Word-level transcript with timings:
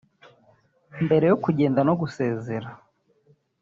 Mbere 1.05 1.25
yo 1.31 1.37
kugenda 1.43 1.79
no 1.87 1.93
gusezera 2.01 2.69